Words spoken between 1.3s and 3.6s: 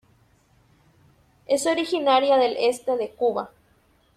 Es originaria del este de Cuba.